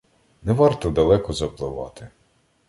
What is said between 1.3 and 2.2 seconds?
запливати